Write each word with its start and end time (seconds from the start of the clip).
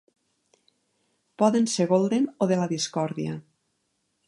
Poden 1.43 1.69
ser 1.75 1.87
golden 1.93 2.27
o 2.45 2.49
de 2.55 2.59
la 2.63 2.67
discòrdia. 2.75 3.39